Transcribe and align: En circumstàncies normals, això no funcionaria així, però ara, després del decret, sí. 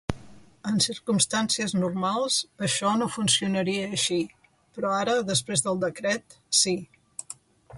En 0.69 0.77
circumstàncies 0.83 1.75
normals, 1.81 2.37
això 2.67 2.93
no 3.01 3.09
funcionaria 3.17 3.83
així, 3.97 4.19
però 4.79 4.95
ara, 5.01 5.15
després 5.29 5.65
del 5.67 5.79
decret, 5.85 6.39
sí. 6.63 6.75